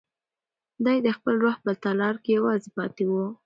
دی 0.85 0.97
د 1.05 1.07
خپل 1.17 1.35
روح 1.43 1.55
په 1.65 1.71
تالار 1.83 2.15
کې 2.23 2.31
یوازې 2.37 2.69
پاتې 2.77 3.03
و. 3.09 3.13